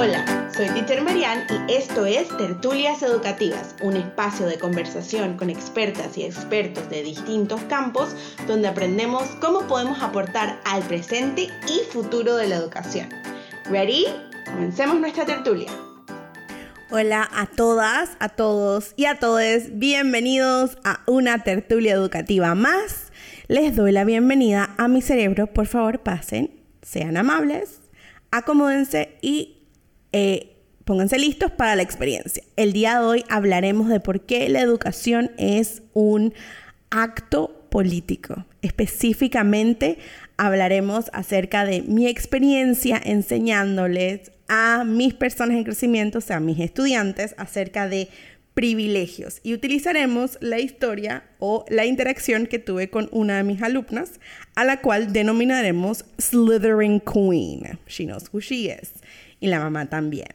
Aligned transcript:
Hola, 0.00 0.48
soy 0.54 0.68
Teacher 0.68 1.02
Marian 1.02 1.44
y 1.66 1.72
esto 1.72 2.06
es 2.06 2.28
Tertulias 2.36 3.02
Educativas, 3.02 3.74
un 3.82 3.96
espacio 3.96 4.46
de 4.46 4.56
conversación 4.56 5.36
con 5.36 5.50
expertas 5.50 6.16
y 6.16 6.22
expertos 6.22 6.88
de 6.88 7.02
distintos 7.02 7.60
campos 7.62 8.14
donde 8.46 8.68
aprendemos 8.68 9.24
cómo 9.40 9.66
podemos 9.66 10.00
aportar 10.00 10.60
al 10.64 10.84
presente 10.84 11.48
y 11.66 11.92
futuro 11.92 12.36
de 12.36 12.46
la 12.46 12.54
educación. 12.54 13.08
¿Ready? 13.68 14.06
Comencemos 14.44 15.00
nuestra 15.00 15.26
tertulia. 15.26 15.68
Hola 16.90 17.28
a 17.34 17.46
todas, 17.46 18.10
a 18.20 18.28
todos 18.28 18.94
y 18.94 19.06
a 19.06 19.18
todos. 19.18 19.64
Bienvenidos 19.72 20.78
a 20.84 21.00
una 21.08 21.42
tertulia 21.42 21.92
educativa 21.92 22.54
más. 22.54 23.10
Les 23.48 23.74
doy 23.74 23.90
la 23.90 24.04
bienvenida 24.04 24.70
a 24.78 24.86
mi 24.86 25.02
cerebro. 25.02 25.48
Por 25.48 25.66
favor, 25.66 25.98
pasen, 25.98 26.52
sean 26.82 27.16
amables, 27.16 27.80
acomódense 28.30 29.18
y 29.22 29.57
eh, 30.12 30.56
pónganse 30.84 31.18
listos 31.18 31.50
para 31.50 31.76
la 31.76 31.82
experiencia. 31.82 32.42
El 32.56 32.72
día 32.72 32.98
de 32.98 33.04
hoy 33.04 33.24
hablaremos 33.28 33.88
de 33.88 34.00
por 34.00 34.22
qué 34.22 34.48
la 34.48 34.60
educación 34.60 35.30
es 35.36 35.82
un 35.92 36.32
acto 36.90 37.66
político. 37.70 38.46
Específicamente 38.62 39.98
hablaremos 40.38 41.10
acerca 41.12 41.64
de 41.64 41.82
mi 41.82 42.06
experiencia 42.06 43.00
enseñándoles 43.04 44.32
a 44.48 44.84
mis 44.84 45.12
personas 45.12 45.58
en 45.58 45.64
crecimiento, 45.64 46.18
o 46.18 46.22
sea, 46.22 46.36
a 46.36 46.40
mis 46.40 46.58
estudiantes, 46.58 47.34
acerca 47.36 47.86
de 47.86 48.08
privilegios 48.54 49.40
y 49.44 49.54
utilizaremos 49.54 50.36
la 50.40 50.58
historia 50.58 51.22
o 51.38 51.64
la 51.68 51.86
interacción 51.86 52.46
que 52.46 52.58
tuve 52.58 52.90
con 52.90 53.08
una 53.12 53.36
de 53.36 53.44
mis 53.44 53.62
alumnas, 53.62 54.18
a 54.56 54.64
la 54.64 54.80
cual 54.80 55.12
denominaremos 55.12 56.04
Slytherin 56.18 57.00
Queen. 57.00 57.78
She 57.86 58.06
knows 58.06 58.28
who 58.32 58.40
she 58.40 58.70
is 58.70 58.94
y 59.40 59.48
la 59.48 59.60
mamá 59.60 59.86
también. 59.86 60.28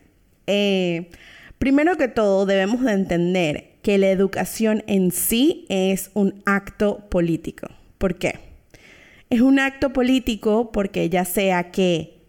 Eh, 0.47 1.09
primero 1.59 1.97
que 1.97 2.08
todo, 2.08 2.45
debemos 2.45 2.81
de 2.81 2.94
entender 2.94 3.73
que 3.81 3.97
la 3.97 4.09
educación 4.09 4.83
en 4.88 5.11
sí 5.11 5.66
es 5.69 6.11
un 6.14 6.41
acto 6.45 7.09
político. 7.09 7.67
¿Por 7.97 8.16
qué? 8.16 8.39
Es 9.30 9.41
un 9.41 9.59
acto 9.59 9.94
político 9.94 10.72
porque 10.72 11.09
ya 11.09 11.25
sea 11.25 11.72
que 11.72 12.22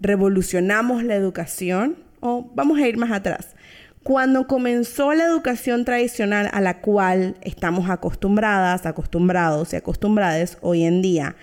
revolucionamos 0.00 1.02
la 1.02 1.14
educación 1.14 1.96
o 2.20 2.50
vamos 2.54 2.78
a 2.78 2.88
ir 2.88 2.96
más 2.96 3.12
atrás. 3.12 3.54
Cuando 4.02 4.46
comenzó 4.46 5.14
la 5.14 5.24
educación 5.24 5.84
tradicional 5.84 6.50
a 6.52 6.60
la 6.60 6.80
cual 6.80 7.36
estamos 7.40 7.88
acostumbradas, 7.88 8.84
acostumbrados 8.84 9.72
y 9.72 9.76
acostumbradas 9.76 10.58
hoy 10.60 10.84
en 10.84 11.00
día, 11.00 11.36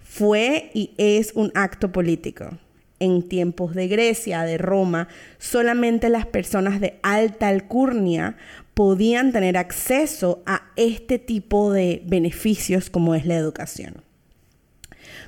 fue 0.00 0.70
y 0.74 0.92
es 0.98 1.32
un 1.34 1.52
acto 1.54 1.92
político 1.92 2.58
en 3.02 3.22
tiempos 3.22 3.74
de 3.74 3.88
Grecia, 3.88 4.42
de 4.42 4.58
Roma, 4.58 5.08
solamente 5.38 6.08
las 6.08 6.24
personas 6.24 6.80
de 6.80 7.00
alta 7.02 7.48
alcurnia 7.48 8.36
podían 8.74 9.32
tener 9.32 9.56
acceso 9.56 10.42
a 10.46 10.70
este 10.76 11.18
tipo 11.18 11.72
de 11.72 12.02
beneficios 12.06 12.90
como 12.90 13.16
es 13.16 13.26
la 13.26 13.34
educación. 13.34 13.96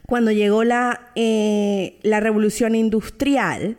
Cuando 0.06 0.30
llegó 0.30 0.62
la, 0.62 1.10
eh, 1.16 1.98
la 2.02 2.20
revolución 2.20 2.76
industrial, 2.76 3.76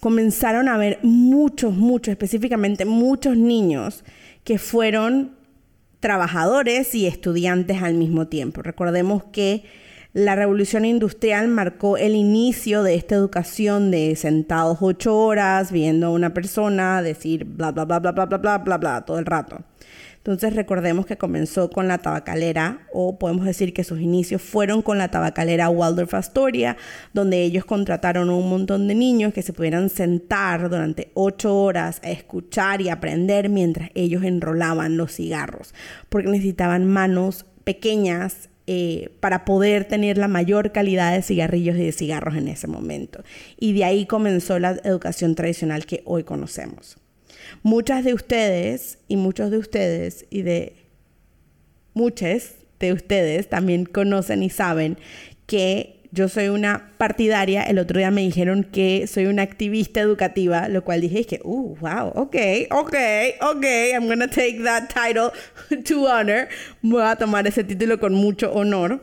comenzaron 0.00 0.68
a 0.68 0.74
haber 0.74 0.98
muchos, 1.02 1.74
muchos, 1.74 2.10
específicamente 2.12 2.84
muchos 2.84 3.36
niños 3.36 4.04
que 4.42 4.58
fueron 4.58 5.36
trabajadores 6.00 6.92
y 6.94 7.06
estudiantes 7.06 7.82
al 7.82 7.94
mismo 7.94 8.26
tiempo. 8.26 8.62
Recordemos 8.62 9.22
que 9.24 9.64
la 10.14 10.34
revolución 10.34 10.84
industrial 10.84 11.48
marcó 11.48 11.96
el 11.96 12.14
inicio 12.14 12.82
de 12.82 12.94
esta 12.94 13.14
educación 13.14 13.90
de 13.90 14.16
sentados 14.16 14.78
ocho 14.80 15.16
horas 15.16 15.70
viendo 15.70 16.06
a 16.06 16.10
una 16.10 16.32
persona 16.32 17.02
decir 17.02 17.44
bla, 17.44 17.72
bla, 17.72 17.84
bla, 17.84 17.98
bla, 17.98 18.12
bla, 18.12 18.26
bla, 18.26 18.38
bla, 18.38 18.58
bla, 18.58 18.76
bla, 18.78 19.04
todo 19.04 19.18
el 19.18 19.26
rato. 19.26 19.64
Entonces 20.16 20.54
recordemos 20.54 21.06
que 21.06 21.16
comenzó 21.16 21.70
con 21.70 21.88
la 21.88 21.98
tabacalera, 21.98 22.86
o 22.92 23.18
podemos 23.18 23.46
decir 23.46 23.72
que 23.72 23.84
sus 23.84 24.00
inicios 24.00 24.42
fueron 24.42 24.82
con 24.82 24.98
la 24.98 25.10
tabacalera 25.10 25.70
Waldorf 25.70 26.12
Astoria, 26.12 26.76
donde 27.14 27.42
ellos 27.42 27.64
contrataron 27.64 28.28
a 28.28 28.34
un 28.34 28.50
montón 28.50 28.88
de 28.88 28.94
niños 28.94 29.32
que 29.32 29.42
se 29.42 29.52
pudieran 29.52 29.88
sentar 29.88 30.68
durante 30.68 31.12
ocho 31.14 31.56
horas 31.56 32.00
a 32.02 32.10
escuchar 32.10 32.80
y 32.82 32.90
aprender 32.90 33.48
mientras 33.48 33.90
ellos 33.94 34.22
enrolaban 34.24 34.96
los 34.96 35.12
cigarros, 35.12 35.72
porque 36.08 36.28
necesitaban 36.28 36.84
manos 36.84 37.46
pequeñas 37.64 38.50
eh, 38.70 39.08
para 39.20 39.46
poder 39.46 39.86
tener 39.86 40.18
la 40.18 40.28
mayor 40.28 40.72
calidad 40.72 41.14
de 41.14 41.22
cigarrillos 41.22 41.74
y 41.76 41.84
de 41.84 41.92
cigarros 41.92 42.36
en 42.36 42.48
ese 42.48 42.66
momento. 42.66 43.24
Y 43.58 43.72
de 43.72 43.84
ahí 43.84 44.04
comenzó 44.04 44.58
la 44.58 44.72
educación 44.84 45.34
tradicional 45.34 45.86
que 45.86 46.02
hoy 46.04 46.22
conocemos. 46.22 46.98
Muchas 47.62 48.04
de 48.04 48.12
ustedes 48.12 48.98
y 49.08 49.16
muchos 49.16 49.50
de 49.50 49.56
ustedes 49.56 50.26
y 50.28 50.42
de 50.42 50.76
muchas 51.94 52.56
de 52.78 52.92
ustedes 52.92 53.48
también 53.48 53.86
conocen 53.86 54.42
y 54.42 54.50
saben 54.50 54.98
que 55.46 55.97
yo 56.10 56.28
soy 56.28 56.48
una 56.48 56.92
partidaria. 56.98 57.62
El 57.64 57.78
otro 57.78 57.98
día 57.98 58.10
me 58.10 58.22
dijeron 58.22 58.64
que 58.64 59.06
soy 59.06 59.26
una 59.26 59.42
activista 59.42 60.00
educativa, 60.00 60.68
lo 60.68 60.84
cual 60.84 61.00
dije 61.00 61.20
es 61.20 61.26
que, 61.26 61.40
uh, 61.44 61.76
wow, 61.76 62.08
ok, 62.14 62.36
ok, 62.70 62.94
ok, 63.42 63.64
I'm 63.92 64.06
gonna 64.08 64.28
take 64.28 64.60
that 64.64 64.88
title 64.88 65.30
to 65.84 66.06
honor. 66.06 66.48
Voy 66.82 67.02
a 67.02 67.16
tomar 67.16 67.46
ese 67.46 67.64
título 67.64 67.98
con 67.98 68.14
mucho 68.14 68.52
honor. 68.52 69.02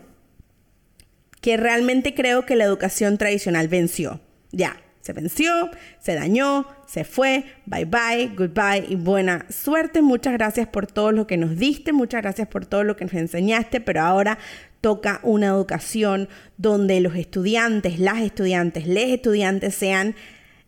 Que 1.42 1.58
realmente 1.58 2.16
creo 2.16 2.46
que 2.46 2.56
la 2.56 2.64
educación 2.64 3.18
tradicional 3.20 3.68
venció. 3.68 4.20
Ya, 4.52 4.78
se 5.06 5.14
venció, 5.14 5.70
se 6.00 6.16
dañó, 6.16 6.66
se 6.88 7.04
fue, 7.04 7.44
bye 7.68 7.86
bye, 7.86 8.32
goodbye 8.36 8.88
y 8.90 8.96
buena 8.96 9.46
suerte. 9.52 10.02
Muchas 10.02 10.34
gracias 10.34 10.68
por 10.68 10.88
todo 10.88 11.12
lo 11.12 11.28
que 11.28 11.38
nos 11.38 11.58
diste, 11.58 11.94
muchas 11.94 12.24
gracias 12.24 12.48
por 12.48 12.66
todo 12.66 12.84
lo 12.84 12.96
que 12.96 13.06
nos 13.06 13.14
enseñaste, 13.14 13.82
pero 13.82 14.02
ahora 14.02 14.40
toca 14.82 15.20
una 15.22 15.46
educación 15.46 16.28
donde 16.58 17.02
los 17.02 17.16
estudiantes, 17.16 18.00
las 18.00 18.20
estudiantes, 18.20 18.88
les 18.88 19.12
estudiantes 19.12 19.76
sean 19.76 20.16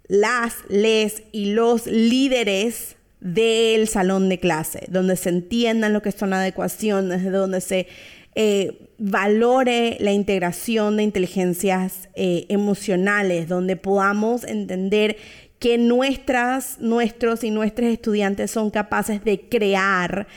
las, 0.07 0.53
les 0.69 1.23
y 1.31 1.53
los 1.53 1.87
líderes 1.87 2.95
del 3.19 3.87
salón 3.87 4.29
de 4.29 4.39
clase, 4.39 4.85
donde 4.87 5.15
se 5.15 5.29
entiendan 5.29 5.93
lo 5.93 6.03
que 6.03 6.11
son 6.11 6.31
adecuaciones, 6.33 7.31
donde 7.31 7.59
se 7.59 7.87
eh, 8.35 8.86
valore 8.97 9.97
la 9.99 10.11
integración 10.11 10.97
de 10.97 11.03
inteligencias 11.03 12.09
eh, 12.15 12.45
emocionales, 12.49 13.47
donde 13.47 13.75
podamos 13.75 14.43
entender 14.43 15.17
que 15.59 15.77
nuestras, 15.77 16.79
nuestros 16.79 17.43
y 17.43 17.51
nuestros 17.51 17.89
estudiantes 17.89 18.51
son 18.51 18.69
capaces 18.69 19.23
de 19.23 19.47
crear 19.49 20.27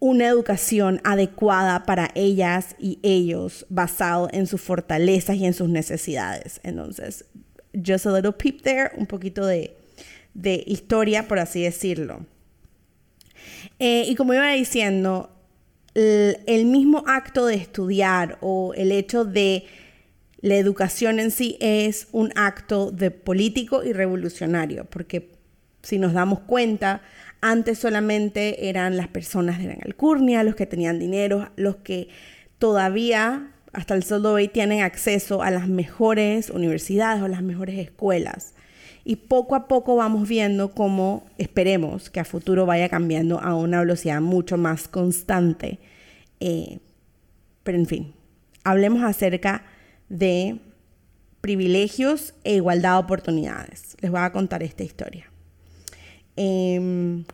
una 0.00 0.26
educación 0.26 1.00
adecuada 1.04 1.84
para 1.84 2.10
ellas 2.14 2.74
y 2.78 2.98
ellos 3.02 3.66
basado 3.68 4.28
en 4.32 4.46
sus 4.46 4.60
fortalezas 4.60 5.36
y 5.36 5.46
en 5.46 5.54
sus 5.54 5.68
necesidades. 5.68 6.60
Entonces, 6.62 7.24
just 7.74 8.06
a 8.06 8.12
little 8.12 8.32
peep 8.32 8.62
there, 8.62 8.90
un 8.96 9.06
poquito 9.06 9.46
de, 9.46 9.76
historia, 10.66 11.26
por 11.28 11.38
así 11.38 11.62
decirlo. 11.62 12.26
Eh, 13.78 14.04
y 14.06 14.14
como 14.14 14.34
iba 14.34 14.50
diciendo, 14.52 15.30
el, 15.94 16.66
mismo 16.66 17.04
acto 17.06 17.46
de 17.46 17.56
estudiar 17.56 18.38
o 18.40 18.74
el 18.74 18.92
hecho 18.92 19.24
de 19.24 19.64
la 20.40 20.56
educación 20.56 21.18
en 21.18 21.30
sí 21.30 21.56
es 21.60 22.08
un 22.12 22.32
acto 22.36 22.90
de 22.90 23.10
político 23.10 23.84
y 23.84 23.92
revolucionario, 23.92 24.84
porque 24.86 25.32
si 25.82 25.98
nos 25.98 26.12
damos 26.12 26.40
cuenta, 26.40 27.02
antes 27.40 27.78
solamente 27.78 28.68
eran 28.68 28.96
las 28.96 29.08
personas 29.08 29.58
de 29.58 29.64
gran 29.64 29.80
alcurnia, 29.84 30.42
los 30.42 30.54
que 30.54 30.66
tenían 30.66 30.98
dinero, 30.98 31.50
los 31.56 31.76
que 31.76 32.08
todavía 32.58 33.52
hasta 33.72 33.94
el 33.94 34.02
sol 34.02 34.22
de 34.22 34.28
hoy 34.28 34.48
tienen 34.48 34.82
acceso 34.82 35.42
a 35.42 35.50
las 35.50 35.68
mejores 35.68 36.50
universidades 36.50 37.22
o 37.22 37.28
las 37.28 37.42
mejores 37.42 37.78
escuelas. 37.78 38.54
Y 39.04 39.16
poco 39.16 39.54
a 39.54 39.66
poco 39.66 39.96
vamos 39.96 40.28
viendo 40.28 40.72
cómo 40.72 41.26
esperemos 41.38 42.10
que 42.10 42.20
a 42.20 42.24
futuro 42.24 42.66
vaya 42.66 42.88
cambiando 42.88 43.40
a 43.40 43.54
una 43.54 43.80
velocidad 43.80 44.20
mucho 44.20 44.58
más 44.58 44.88
constante. 44.88 45.78
Eh, 46.40 46.78
pero 47.62 47.78
en 47.78 47.86
fin, 47.86 48.14
hablemos 48.64 49.02
acerca 49.02 49.64
de 50.08 50.58
privilegios 51.40 52.34
e 52.44 52.54
igualdad 52.56 52.94
de 52.94 53.04
oportunidades. 53.04 53.96
Les 54.00 54.10
voy 54.10 54.20
a 54.20 54.32
contar 54.32 54.62
esta 54.62 54.82
historia. 54.82 55.30
Em, 56.36 57.24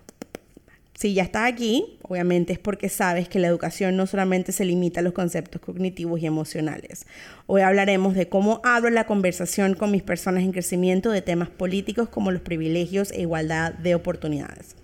si 0.94 1.12
ya 1.12 1.24
estás 1.24 1.52
aquí, 1.52 1.98
obviamente 2.02 2.54
es 2.54 2.58
porque 2.58 2.88
sabes 2.88 3.28
que 3.28 3.38
la 3.38 3.48
educación 3.48 3.96
no 3.96 4.06
solamente 4.06 4.52
se 4.52 4.64
limita 4.64 5.00
a 5.00 5.02
los 5.02 5.12
conceptos 5.12 5.60
cognitivos 5.60 6.20
y 6.20 6.26
emocionales. 6.26 7.06
Hoy 7.46 7.60
hablaremos 7.60 8.14
de 8.14 8.28
cómo 8.28 8.60
abro 8.64 8.88
la 8.90 9.06
conversación 9.06 9.74
con 9.74 9.90
mis 9.90 10.02
personas 10.02 10.42
en 10.42 10.52
crecimiento 10.52 11.10
de 11.10 11.22
temas 11.22 11.50
políticos 11.50 12.08
como 12.08 12.30
los 12.30 12.40
privilegios 12.40 13.10
e 13.12 13.20
igualdad 13.20 13.74
de 13.74 13.94
oportunidades. 13.94 14.74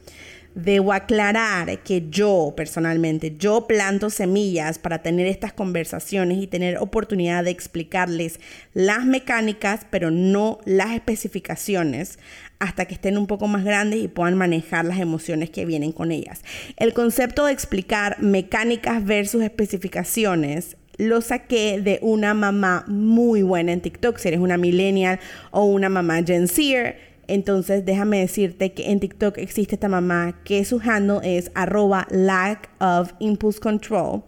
Debo 0.54 0.93
aclarar 0.93 1.78
que 1.82 2.08
yo 2.10 2.54
personalmente, 2.56 3.34
yo 3.38 3.66
planto 3.66 4.10
semillas 4.10 4.78
para 4.78 5.02
tener 5.02 5.26
estas 5.26 5.52
conversaciones 5.52 6.38
y 6.38 6.46
tener 6.46 6.78
oportunidad 6.78 7.44
de 7.44 7.50
explicarles 7.50 8.40
las 8.75 9.04
mecánicas, 9.04 9.87
pero 9.90 10.10
no 10.10 10.58
las 10.64 10.93
especificaciones 10.93 12.19
hasta 12.58 12.84
que 12.84 12.94
estén 12.94 13.19
un 13.19 13.26
poco 13.26 13.49
más 13.49 13.64
grandes 13.64 14.00
y 14.00 14.08
puedan 14.08 14.37
manejar 14.37 14.84
las 14.84 15.00
emociones 15.00 15.50
que 15.50 15.66
vienen 15.66 15.93
con 15.93 16.12
ellas. 16.12 16.43
El 16.76 16.93
concepto 16.93 17.46
de 17.46 17.52
explicar 17.52 18.22
mecánicas 18.22 19.05
versus 19.05 19.43
especificaciones 19.43 20.76
lo 20.98 21.20
saqué 21.20 21.81
de 21.81 21.98
una 22.02 22.34
mamá 22.34 22.84
muy 22.87 23.43
buena 23.43 23.72
en 23.72 23.81
TikTok. 23.81 24.19
Si 24.19 24.28
eres 24.28 24.40
una 24.40 24.58
millennial 24.58 25.19
o 25.50 25.64
una 25.64 25.88
mamá 25.88 26.22
Gen 26.22 26.46
Z, 26.46 26.94
entonces 27.28 27.84
déjame 27.84 28.20
decirte 28.20 28.72
que 28.72 28.90
en 28.90 29.00
TikTok 29.00 29.38
existe 29.38 29.76
esta 29.76 29.88
mamá 29.88 30.40
que 30.44 30.64
su 30.64 30.80
handle 30.80 31.20
es 31.22 31.50
arroba 31.54 32.06
lack 32.10 32.70
of 32.80 33.12
impulse 33.19 33.60
control, 33.60 34.22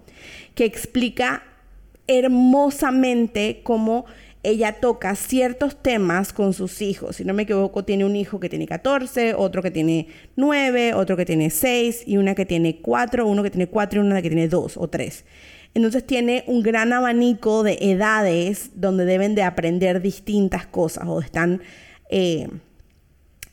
que 0.54 0.64
explica 0.64 1.42
hermosamente 2.06 3.60
cómo 3.62 4.06
ella 4.44 4.74
toca 4.74 5.16
ciertos 5.16 5.82
temas 5.82 6.32
con 6.32 6.52
sus 6.52 6.82
hijos. 6.82 7.16
Si 7.16 7.24
no 7.24 7.32
me 7.32 7.44
equivoco, 7.44 7.84
tiene 7.84 8.04
un 8.04 8.14
hijo 8.14 8.38
que 8.38 8.50
tiene 8.50 8.66
14, 8.66 9.34
otro 9.34 9.62
que 9.62 9.70
tiene 9.70 10.08
9, 10.36 10.94
otro 10.94 11.16
que 11.16 11.24
tiene 11.24 11.48
6 11.50 12.04
y 12.06 12.18
una 12.18 12.34
que 12.34 12.44
tiene 12.44 12.80
4, 12.80 13.26
uno 13.26 13.42
que 13.42 13.50
tiene 13.50 13.68
4 13.68 14.02
y 14.02 14.06
una 14.06 14.20
que 14.20 14.28
tiene 14.28 14.48
2 14.48 14.76
o 14.76 14.88
3. 14.88 15.24
Entonces 15.72 16.06
tiene 16.06 16.44
un 16.46 16.62
gran 16.62 16.92
abanico 16.92 17.62
de 17.62 17.78
edades 17.80 18.70
donde 18.74 19.06
deben 19.06 19.34
de 19.34 19.42
aprender 19.42 20.02
distintas 20.02 20.66
cosas 20.66 21.04
o 21.08 21.20
están 21.20 21.62
eh, 22.10 22.48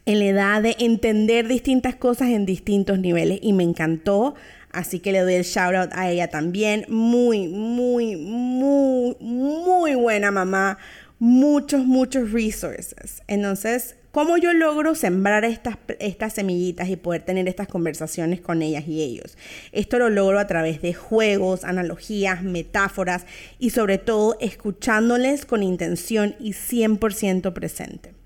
en 0.06 0.20
la 0.20 0.26
edad 0.26 0.62
de 0.62 0.76
entender 0.80 1.48
distintas 1.48 1.96
cosas 1.96 2.30
en 2.30 2.46
distintos 2.46 3.00
niveles 3.00 3.40
y 3.42 3.54
me 3.54 3.64
encantó. 3.64 4.36
Así 4.72 5.00
que 5.00 5.12
le 5.12 5.20
doy 5.20 5.34
el 5.36 5.44
shout 5.44 5.76
out 5.76 5.90
a 5.94 6.10
ella 6.10 6.30
también. 6.30 6.86
Muy, 6.88 7.48
muy, 7.48 8.16
muy, 8.16 9.16
muy 9.20 9.96
buena 9.96 10.32
mamá. 10.32 10.78
Muchos, 11.20 11.86
muchos 11.86 12.32
resources. 12.32 13.22
Entonces, 13.28 13.96
¿Cómo 14.12 14.36
yo 14.38 14.52
logro 14.52 14.94
sembrar 14.94 15.46
estas, 15.46 15.78
estas 16.00 16.34
semillitas 16.34 16.90
y 16.90 16.98
poder 16.98 17.22
tener 17.22 17.48
estas 17.48 17.70
conversaciones 17.70 18.42
con 18.42 18.62
ellas 18.62 18.86
y 18.86 19.02
ellos? 19.02 19.38
Esto 19.72 20.00
lo 20.00 20.10
logro 20.10 20.38
a 20.38 20.48
través 20.48 20.82
de 20.82 20.94
juegos, 20.94 21.64
analogías, 21.64 22.44
metáforas 22.44 23.26
y 23.58 23.70
sobre 23.70 24.00
todo 24.00 24.36
escuchándoles 24.42 25.46
con 25.46 25.64
intención 25.64 26.36
y 26.42 26.52
100% 26.52 27.54
presente. 27.54 28.21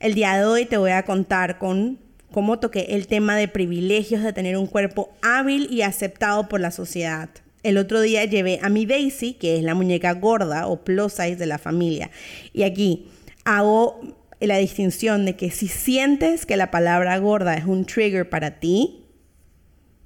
El 0.00 0.14
día 0.14 0.38
de 0.38 0.46
hoy 0.46 0.64
te 0.64 0.78
voy 0.78 0.92
a 0.92 1.04
contar 1.04 1.58
con 1.58 1.98
cómo 2.32 2.58
toqué 2.58 2.86
el 2.94 3.06
tema 3.06 3.36
de 3.36 3.48
privilegios 3.48 4.22
de 4.22 4.32
tener 4.32 4.56
un 4.56 4.66
cuerpo 4.66 5.10
hábil 5.20 5.68
y 5.70 5.82
aceptado 5.82 6.48
por 6.48 6.58
la 6.58 6.70
sociedad. 6.70 7.28
El 7.62 7.76
otro 7.76 8.00
día 8.00 8.24
llevé 8.24 8.60
a 8.62 8.70
mi 8.70 8.86
Daisy, 8.86 9.34
que 9.34 9.58
es 9.58 9.62
la 9.62 9.74
muñeca 9.74 10.14
gorda 10.14 10.68
o 10.68 10.84
plus 10.84 11.12
size 11.12 11.36
de 11.36 11.44
la 11.44 11.58
familia. 11.58 12.10
Y 12.54 12.62
aquí 12.62 13.08
hago 13.44 14.00
la 14.40 14.56
distinción 14.56 15.26
de 15.26 15.36
que 15.36 15.50
si 15.50 15.68
sientes 15.68 16.46
que 16.46 16.56
la 16.56 16.70
palabra 16.70 17.18
gorda 17.18 17.54
es 17.54 17.66
un 17.66 17.84
trigger 17.84 18.26
para 18.30 18.58
ti, 18.58 19.04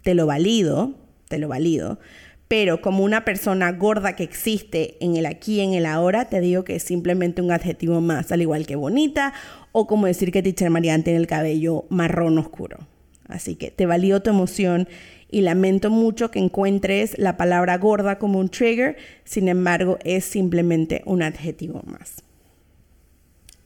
te 0.02 0.14
lo 0.14 0.26
valido, 0.26 0.96
te 1.29 1.38
lo 1.38 1.46
valido. 1.46 2.00
Pero 2.49 2.82
como 2.82 3.05
una 3.05 3.25
persona 3.25 3.70
gorda 3.73 4.17
que 4.17 4.25
existe 4.25 4.96
en 5.00 5.17
el 5.17 5.25
aquí, 5.25 5.61
en 5.61 5.73
el 5.73 5.87
ahora, 5.87 6.25
te 6.26 6.41
digo 6.41 6.64
que 6.64 6.76
es 6.76 6.82
simplemente 6.82 7.41
un 7.41 7.52
adjetivo 7.52 8.00
más, 8.00 8.32
al 8.32 8.43
igual 8.43 8.67
que 8.67 8.76
bonita, 8.76 9.32
o 9.76 9.88
como 9.88 10.06
decir 10.06 10.31
que 10.31 10.41
Teacher 10.41 10.71
Marianne 10.71 11.03
tiene 11.03 11.19
el 11.19 11.26
cabello 11.26 11.85
marrón 11.88 12.38
oscuro. 12.38 12.79
Así 13.26 13.56
que 13.56 13.73
te 13.73 13.87
valido 13.87 14.23
tu 14.23 14.31
emoción 14.31 14.88
y 15.29 15.41
lamento 15.41 15.91
mucho 15.91 16.31
que 16.31 16.38
encuentres 16.38 17.19
la 17.19 17.37
palabra 17.37 17.76
gorda 17.79 18.21
como 18.21 18.38
un 18.38 18.50
trigger, 18.50 18.97
sin 19.25 19.49
embargo 19.49 19.99
es 20.05 20.25
simplemente 20.25 21.03
un 21.06 21.23
adjetivo 21.23 21.82
más. 21.87 22.23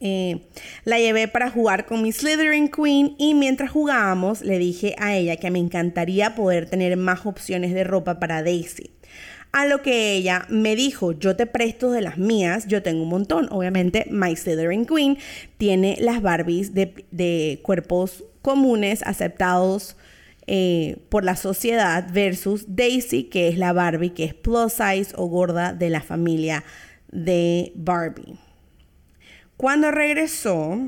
Eh, 0.00 0.46
la 0.84 0.98
llevé 0.98 1.28
para 1.28 1.50
jugar 1.50 1.84
con 1.84 2.02
mi 2.02 2.10
Slytherin 2.10 2.70
Queen 2.70 3.14
y 3.18 3.34
mientras 3.34 3.70
jugábamos 3.70 4.40
le 4.40 4.58
dije 4.58 4.94
a 4.96 5.14
ella 5.14 5.36
que 5.36 5.50
me 5.50 5.58
encantaría 5.58 6.34
poder 6.34 6.70
tener 6.70 6.96
más 6.96 7.26
opciones 7.26 7.74
de 7.74 7.84
ropa 7.84 8.18
para 8.18 8.42
Daisy. 8.42 8.92
A 9.50 9.66
lo 9.66 9.80
que 9.80 10.12
ella 10.12 10.46
me 10.50 10.76
dijo, 10.76 11.12
yo 11.12 11.34
te 11.34 11.46
presto 11.46 11.90
de 11.90 12.02
las 12.02 12.18
mías, 12.18 12.66
yo 12.66 12.82
tengo 12.82 13.02
un 13.02 13.08
montón. 13.08 13.48
Obviamente, 13.50 14.06
My 14.10 14.36
Slytherin 14.36 14.84
Queen 14.84 15.18
tiene 15.56 15.96
las 16.00 16.20
Barbies 16.20 16.74
de, 16.74 17.60
cuerpos 17.62 18.24
comunes 18.42 19.02
aceptados 19.02 19.96
eh, 20.46 20.98
por 21.08 21.24
la 21.24 21.36
sociedad 21.36 22.08
versus 22.12 22.64
Daisy, 22.68 23.24
que 23.24 23.48
es 23.48 23.58
la 23.58 23.72
Barbie 23.72 24.10
que 24.10 24.24
es 24.24 24.34
plus 24.34 24.72
size 24.72 25.14
o 25.16 25.26
gorda 25.26 25.72
de 25.72 25.90
la 25.90 26.02
familia 26.02 26.64
de 27.10 27.72
Barbie. 27.74 28.38
Cuando 29.56 29.90
regresó 29.90 30.78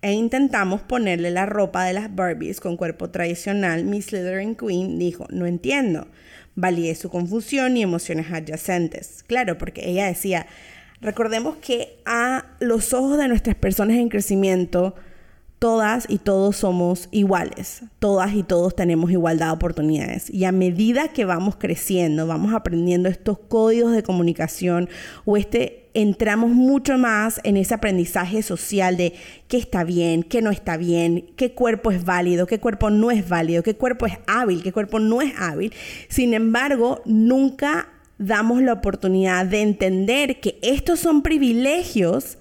e 0.00 0.12
intentamos 0.12 0.80
ponerle 0.80 1.30
la 1.30 1.46
ropa 1.46 1.84
de 1.84 1.92
las 1.92 2.14
Barbies 2.14 2.60
con 2.60 2.76
cuerpo 2.76 3.10
tradicional, 3.10 3.84
Miss 3.84 4.06
Slytherin 4.06 4.54
Queen 4.54 4.98
dijo, 4.98 5.26
no 5.30 5.46
entiendo. 5.46 6.06
Valía 6.56 6.94
su 6.94 7.10
confusión 7.10 7.76
y 7.76 7.82
emociones 7.82 8.32
adyacentes. 8.32 9.22
Claro, 9.26 9.58
porque 9.58 9.88
ella 9.88 10.06
decía, 10.06 10.46
recordemos 11.00 11.56
que 11.56 11.98
a 12.04 12.46
los 12.58 12.92
ojos 12.92 13.18
de 13.18 13.28
nuestras 13.28 13.54
personas 13.54 13.98
en 13.98 14.08
crecimiento, 14.08 14.94
todas 15.66 16.06
y 16.08 16.18
todos 16.18 16.58
somos 16.58 17.08
iguales, 17.10 17.82
todas 17.98 18.32
y 18.34 18.44
todos 18.44 18.76
tenemos 18.76 19.10
igualdad 19.10 19.46
de 19.46 19.52
oportunidades. 19.54 20.30
Y 20.30 20.44
a 20.44 20.52
medida 20.52 21.08
que 21.08 21.24
vamos 21.24 21.56
creciendo, 21.56 22.28
vamos 22.28 22.54
aprendiendo 22.54 23.08
estos 23.08 23.40
códigos 23.40 23.90
de 23.90 24.04
comunicación 24.04 24.88
o 25.24 25.36
este 25.36 25.90
entramos 25.92 26.50
mucho 26.50 26.98
más 26.98 27.40
en 27.42 27.56
ese 27.56 27.74
aprendizaje 27.74 28.42
social 28.42 28.96
de 28.96 29.14
qué 29.48 29.56
está 29.56 29.82
bien, 29.82 30.22
qué 30.22 30.40
no 30.40 30.52
está 30.52 30.76
bien, 30.76 31.30
qué 31.34 31.50
cuerpo 31.50 31.90
es 31.90 32.04
válido, 32.04 32.46
qué 32.46 32.60
cuerpo 32.60 32.90
no 32.90 33.10
es 33.10 33.28
válido, 33.28 33.64
qué 33.64 33.74
cuerpo 33.74 34.06
es 34.06 34.18
hábil, 34.28 34.62
qué 34.62 34.70
cuerpo 34.70 35.00
no 35.00 35.20
es 35.20 35.32
hábil. 35.36 35.72
Sin 36.08 36.32
embargo, 36.32 37.02
nunca 37.06 37.88
damos 38.18 38.62
la 38.62 38.74
oportunidad 38.74 39.46
de 39.46 39.62
entender 39.62 40.38
que 40.38 40.60
estos 40.62 41.00
son 41.00 41.22
privilegios 41.22 42.38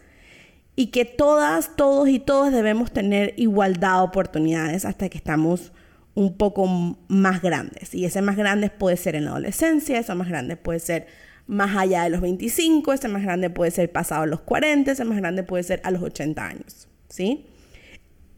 y 0.75 0.87
que 0.87 1.05
todas, 1.05 1.75
todos 1.75 2.09
y 2.09 2.19
todos 2.19 2.51
debemos 2.51 2.91
tener 2.91 3.33
igualdad 3.37 3.97
de 3.97 4.03
oportunidades 4.03 4.85
hasta 4.85 5.09
que 5.09 5.17
estamos 5.17 5.71
un 6.15 6.35
poco 6.37 6.65
más 7.07 7.41
grandes. 7.41 7.93
Y 7.93 8.05
ese 8.05 8.21
más 8.21 8.37
grandes 8.37 8.71
puede 8.71 8.97
ser 8.97 9.15
en 9.15 9.25
la 9.25 9.31
adolescencia, 9.31 9.99
eso 9.99 10.15
más 10.15 10.27
grandes 10.27 10.57
puede 10.57 10.79
ser 10.79 11.07
más 11.47 11.75
allá 11.77 12.03
de 12.03 12.09
los 12.09 12.21
25, 12.21 12.93
ese 12.93 13.07
más 13.07 13.21
grande 13.21 13.49
puede 13.49 13.71
ser 13.71 13.91
pasado 13.91 14.25
los 14.25 14.41
40, 14.41 14.91
ese 14.91 15.05
más 15.05 15.17
grande 15.17 15.43
puede 15.43 15.63
ser 15.63 15.81
a 15.83 15.91
los 15.91 16.01
80 16.01 16.45
años, 16.45 16.87
¿sí? 17.09 17.45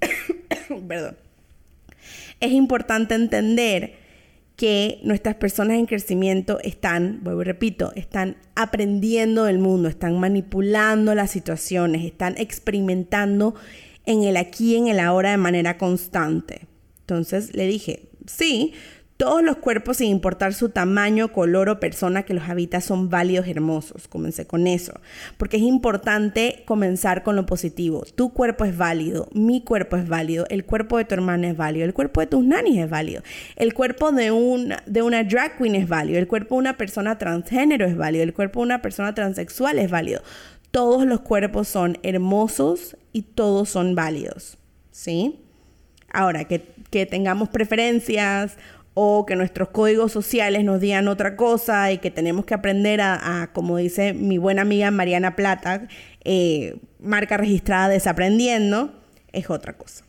Perdón. 0.88 1.18
Es 2.40 2.52
importante 2.52 3.16
entender 3.16 3.96
que 4.58 5.00
nuestras 5.04 5.36
personas 5.36 5.78
en 5.78 5.86
crecimiento 5.86 6.60
están, 6.64 7.20
vuelvo 7.24 7.42
y 7.42 7.46
repito, 7.46 7.94
están 7.96 8.38
aprendiendo 8.56 9.46
del 9.46 9.60
mundo, 9.60 9.88
están 9.88 10.20
manipulando 10.20 11.14
las 11.14 11.30
situaciones, 11.30 12.04
están 12.04 12.36
experimentando 12.40 13.54
en 14.08 14.24
el 14.24 14.36
aquí 14.36 14.76
en 14.76 14.88
el 14.88 15.00
ahora 15.00 15.30
de 15.30 15.38
manera 15.38 15.78
constante. 15.78 16.66
Entonces 17.02 17.56
le 17.56 17.68
dije, 17.68 18.10
sí, 18.26 18.74
todos 19.18 19.44
los 19.44 19.58
cuerpos, 19.58 19.98
sin 19.98 20.10
importar 20.10 20.54
su 20.54 20.70
tamaño, 20.70 21.34
color 21.34 21.70
o 21.70 21.80
persona 21.80 22.22
que 22.22 22.36
los 22.36 22.48
habita, 22.48 22.82
son 22.82 23.10
válidos 23.10 23.48
y 23.48 23.52
hermosos. 23.52 24.08
Comencé 24.08 24.46
con 24.46 24.68
eso. 24.68 24.94
Porque 25.38 25.58
es 25.58 25.64
importante 25.64 26.62
comenzar 26.66 27.24
con 27.24 27.36
lo 27.36 27.48
positivo. 27.48 28.06
Tu 28.16 28.32
cuerpo 28.32 28.64
es 28.64 28.78
válido, 28.78 29.28
mi 29.34 29.64
cuerpo 29.64 29.98
es 29.98 30.08
válido, 30.08 30.46
el 30.50 30.66
cuerpo 30.66 31.00
de 31.00 31.06
tu 31.06 31.16
hermana 31.16 31.50
es 31.50 31.58
válido, 31.58 31.86
el 31.86 31.96
cuerpo 31.96 32.22
de 32.22 32.28
tus 32.28 32.46
nanis 32.46 32.78
es 32.78 32.90
válido, 32.90 33.24
el 33.56 33.74
cuerpo 33.74 34.12
de, 34.12 34.30
un, 34.30 34.74
de 34.86 35.02
una 35.02 35.24
drag 35.24 35.58
queen 35.58 35.74
es 35.74 35.88
válido, 35.88 36.20
el 36.20 36.28
cuerpo 36.28 36.56
de 36.56 36.60
una 36.60 36.78
persona 36.78 37.18
transgénero 37.18 37.88
es 37.88 37.98
válido, 37.98 38.24
el 38.24 38.36
cuerpo 38.36 38.60
de 38.60 38.66
una 38.66 38.82
persona 38.84 39.16
transexual 39.16 39.80
es 39.80 39.90
válido. 39.90 40.22
Todos 40.70 41.08
los 41.08 41.22
cuerpos 41.22 41.68
son 41.68 41.98
hermosos 42.04 42.96
y 43.14 43.24
todos 43.24 43.70
son 43.70 43.96
válidos. 43.96 44.60
¿Sí? 44.92 45.40
Ahora, 46.12 46.46
que 46.46 47.06
tengamos 47.06 47.50
preferencias 47.50 48.58
o 49.00 49.28
que 49.28 49.36
nuestros 49.36 49.70
códigos 49.70 50.12
sociales 50.12 50.64
nos 50.64 50.82
digan 50.82 51.08
otra 51.08 51.36
cosa 51.36 51.92
y 51.92 52.00
que 52.00 52.10
tenemos 52.10 52.46
que 52.46 52.56
aprender 52.56 53.00
a, 53.00 53.52
como 53.54 53.78
dice 53.78 54.14
mi 54.14 54.40
buena 54.40 54.64
amiga 54.64 54.90
Mariana 54.90 55.36
Plata, 55.36 55.88
eh, 56.24 56.78
marca 57.00 57.38
registrada 57.38 57.90
desaprendiendo, 57.90 58.92
es 59.34 59.52
otra 59.52 59.74
cosa. 59.74 60.04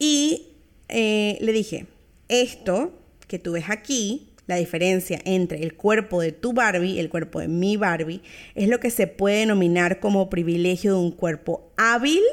Y 0.00 0.48
eh, 0.88 1.38
le 1.40 1.52
dije, 1.52 1.86
esto 2.28 2.92
que 3.28 3.38
tú 3.38 3.52
ves 3.52 3.66
aquí, 3.68 4.32
la 4.48 4.56
diferencia 4.56 5.20
entre 5.24 5.62
el 5.62 5.74
cuerpo 5.74 6.20
de 6.20 6.32
tu 6.32 6.52
Barbie 6.52 6.94
y 6.94 6.98
el 6.98 7.08
cuerpo 7.08 7.38
de 7.38 7.46
mi 7.46 7.76
Barbie, 7.76 8.20
es 8.56 8.68
lo 8.68 8.80
que 8.80 8.90
se 8.90 9.06
puede 9.06 9.36
denominar 9.36 10.00
como 10.00 10.28
privilegio 10.28 10.94
de 10.94 10.98
un 10.98 11.12
cuerpo 11.12 11.70
hábil 11.76 12.24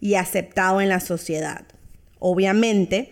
y 0.00 0.14
aceptado 0.14 0.80
en 0.80 0.88
la 0.88 1.00
sociedad 1.00 1.66
Obviamente, 2.24 3.10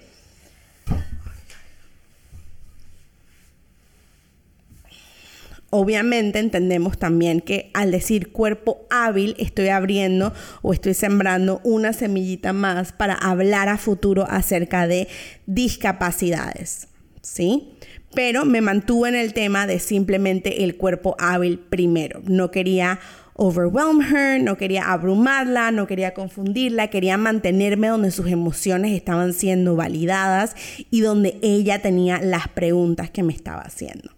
Obviamente 5.73 6.41
entendemos 6.41 6.99
también 6.99 7.41
que 7.41 7.71
al 7.75 7.93
decir 7.93 8.33
cuerpo 8.33 8.87
hábil 8.91 9.37
estoy 9.39 9.69
abriendo 9.69 10.33
o 10.63 10.73
estoy 10.73 10.95
sembrando 10.95 11.61
una 11.63 11.93
semillita 11.93 12.53
más 12.53 12.91
para 12.91 13.15
hablar 13.15 13.69
a 13.69 13.79
futuro 13.79 14.27
acerca 14.29 14.89
de 14.89 15.07
discapacidades, 15.47 16.89
¿sí? 17.23 17.77
Pero 18.15 18.45
me 18.45 18.61
mantuve 18.61 19.11
en 19.11 19.15
el 19.15 19.33
tema 19.33 19.69
de 19.69 19.79
simplemente 19.79 20.65
el 20.65 20.77
cuerpo 20.77 21.15
hábil 21.21 21.61
primero. 21.61 22.21
No 22.25 22.51
quería 22.51 22.99
overwhelm 23.35 24.03
her, 24.03 24.43
no 24.43 24.57
quería 24.57 24.91
abrumarla, 24.91 25.71
no 25.71 25.87
quería 25.87 26.15
confundirla, 26.15 26.89
quería 26.89 27.17
mantenerme 27.17 27.87
donde 27.87 28.11
sus 28.11 28.27
emociones 28.27 28.93
estaban 28.93 29.33
siendo 29.35 29.77
validadas 29.77 30.57
y 30.91 31.03
donde 31.03 31.39
ella 31.43 31.81
tenía 31.81 32.21
las 32.21 32.49
preguntas 32.49 33.09
que 33.09 33.23
me 33.23 33.33
estaba 33.33 33.63
haciendo. 33.63 34.11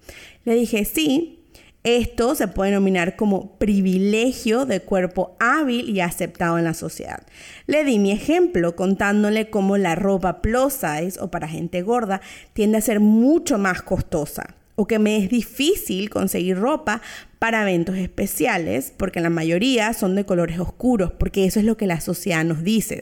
Le 0.44 0.54
dije, 0.54 0.86
sí, 0.86 1.41
esto 1.84 2.34
se 2.34 2.48
puede 2.48 2.70
denominar 2.70 3.16
como 3.16 3.58
privilegio 3.58 4.66
de 4.66 4.80
cuerpo 4.80 5.36
hábil 5.40 5.88
y 5.88 6.00
aceptado 6.00 6.58
en 6.58 6.64
la 6.64 6.74
sociedad. 6.74 7.22
Le 7.66 7.84
di 7.84 7.98
mi 7.98 8.12
ejemplo 8.12 8.76
contándole 8.76 9.50
cómo 9.50 9.76
la 9.76 9.94
ropa 9.94 10.42
plus 10.42 10.74
size 10.74 11.20
o 11.20 11.30
para 11.30 11.48
gente 11.48 11.82
gorda 11.82 12.20
tiende 12.52 12.78
a 12.78 12.82
ser 12.82 13.00
mucho 13.00 13.58
más 13.58 13.82
costosa 13.82 14.54
o 14.82 14.86
que 14.88 14.98
me 14.98 15.16
es 15.16 15.28
difícil 15.28 16.10
conseguir 16.10 16.58
ropa 16.58 17.02
para 17.38 17.62
eventos 17.62 17.96
especiales, 17.96 18.92
porque 18.96 19.20
la 19.20 19.30
mayoría 19.30 19.92
son 19.92 20.16
de 20.16 20.26
colores 20.26 20.58
oscuros, 20.58 21.12
porque 21.12 21.44
eso 21.44 21.60
es 21.60 21.64
lo 21.64 21.76
que 21.76 21.86
la 21.86 22.00
sociedad 22.00 22.44
nos 22.44 22.64
dice. 22.64 23.00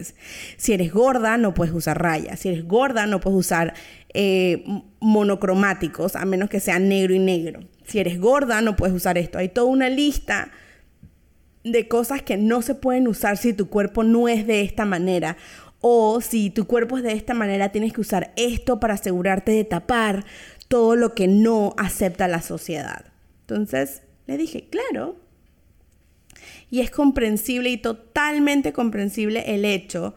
Si 0.59 0.75
eres 0.75 0.93
gorda, 0.93 1.39
no 1.39 1.55
puedes 1.55 1.73
usar 1.73 2.03
rayas. 2.03 2.41
Si 2.41 2.51
eres 2.51 2.69
gorda, 2.69 3.07
no 3.07 3.19
puedes 3.21 3.39
usar 3.39 3.73
eh, 4.13 4.63
monocromáticos, 5.01 6.17
a 6.17 6.27
menos 6.27 6.51
que 6.51 6.61
sea 6.61 6.79
negro 6.79 7.15
y 7.15 7.19
negro. 7.19 7.61
Si 7.87 7.99
eres 7.99 8.21
gorda, 8.21 8.61
no 8.61 8.77
puedes 8.77 8.95
usar 8.95 9.17
esto. 9.17 9.39
Hay 9.39 9.49
toda 9.49 9.67
una 9.69 9.89
lista 9.89 10.51
de 11.65 11.89
cosas 11.89 12.21
que 12.21 12.37
no 12.37 12.61
se 12.61 12.75
pueden 12.75 13.09
usar 13.09 13.39
si 13.39 13.55
tu 13.55 13.71
cuerpo 13.71 14.05
no 14.05 14.29
es 14.29 14.47
de 14.47 14.61
esta 14.61 14.85
manera. 14.85 15.39
O 15.81 16.21
si 16.21 16.51
tu 16.51 16.67
cuerpo 16.67 16.99
es 16.99 17.05
de 17.05 17.13
esta 17.13 17.33
manera, 17.33 17.71
tienes 17.71 17.95
que 17.95 18.03
usar 18.03 18.35
esto 18.37 18.81
para 18.81 18.95
asegurarte 18.95 19.53
de 19.53 19.65
tapar 19.65 20.27
todo 20.71 20.95
lo 20.95 21.17
que 21.17 21.27
no 21.27 21.75
acepta 21.79 22.29
la 22.29 22.43
sociedad. 22.43 23.07
Entonces, 23.41 24.03
le 24.29 24.37
dije, 24.37 24.69
claro. 24.71 25.17
Y 26.71 26.79
es 26.79 26.93
comprensible 26.93 27.71
y 27.71 27.77
totalmente 27.77 28.73
comprensible 28.73 29.53
el 29.53 29.65
hecho 29.65 30.15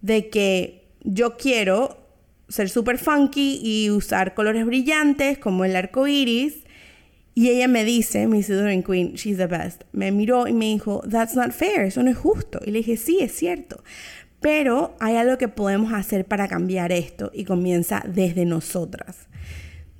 de 0.00 0.30
que 0.30 0.88
yo 1.04 1.36
quiero 1.36 2.08
ser 2.48 2.70
súper 2.70 2.98
funky 2.98 3.60
y 3.62 3.90
usar 3.90 4.34
colores 4.34 4.66
brillantes 4.66 5.38
como 5.38 5.64
el 5.64 5.76
arco 5.76 6.08
iris. 6.08 6.64
Y 7.36 7.50
ella 7.50 7.68
me 7.68 7.84
dice, 7.84 8.26
Miss 8.26 8.48
Doreen 8.48 8.82
Queen, 8.82 9.12
she's 9.12 9.36
the 9.36 9.46
best. 9.46 9.82
Me 9.92 10.10
miró 10.10 10.48
y 10.48 10.52
me 10.52 10.64
dijo, 10.64 11.04
that's 11.08 11.36
not 11.36 11.52
fair, 11.52 11.82
eso 11.82 12.02
no 12.02 12.10
es 12.10 12.18
justo. 12.18 12.58
Y 12.66 12.72
le 12.72 12.78
dije, 12.78 12.96
sí, 12.96 13.18
es 13.20 13.30
cierto. 13.30 13.84
Pero 14.40 14.96
hay 14.98 15.14
algo 15.14 15.38
que 15.38 15.46
podemos 15.46 15.92
hacer 15.92 16.24
para 16.24 16.48
cambiar 16.48 16.90
esto 16.90 17.30
y 17.32 17.44
comienza 17.44 18.02
desde 18.08 18.44
nosotras. 18.44 19.28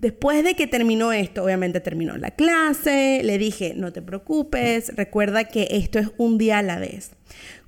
Después 0.05 0.45
de 0.45 0.53
que 0.53 0.67
terminó 0.67 1.15
esto, 1.15 1.43
obviamente 1.43 1.81
terminó 1.81 2.19
la 2.19 2.31
clase, 2.31 3.23
le 3.25 3.39
dije, 3.39 3.73
no 3.75 3.91
te 3.91 4.03
preocupes, 4.03 4.95
recuerda 4.97 5.45
que 5.45 5.67
esto 5.71 5.99
es 5.99 6.11
un 6.19 6.37
día 6.37 6.59
a 6.59 6.63
la 6.63 6.79
vez. 6.79 7.13